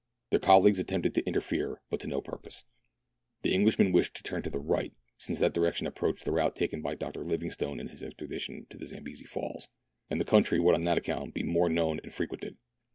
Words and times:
Their 0.31 0.39
colleagues 0.39 0.79
attempted 0.79 1.13
to 1.13 1.27
interfere, 1.27 1.79
but 1.91 1.99
to 1.99 2.07
no 2.07 2.21
purpose. 2.21 2.63
The 3.43 3.53
Englishman 3.53 3.91
wished 3.91 4.15
to 4.15 4.23
turn 4.23 4.41
to 4.41 4.49
the 4.49 4.57
right, 4.57 4.91
since 5.19 5.37
that 5.37 5.53
direction 5.53 5.85
approached 5.85 6.25
the 6.25 6.31
route 6.31 6.55
taken 6.55 6.81
by 6.81 6.95
Dr. 6.95 7.23
Livingstone 7.23 7.79
in 7.79 7.89
his 7.89 8.01
expedition 8.01 8.65
to 8.71 8.77
the 8.79 8.87
Zambesi 8.87 9.25
Falls, 9.27 9.69
and 10.09 10.19
the 10.19 10.25
countiy 10.25 10.59
would 10.59 10.73
on 10.73 10.81
that 10.85 10.97
account 10.97 11.35
be 11.35 11.43
more 11.43 11.69
known 11.69 11.99
and 12.03 12.11
frequented. 12.11 12.57